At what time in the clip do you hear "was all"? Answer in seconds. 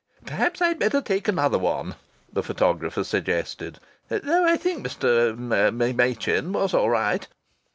6.53-6.89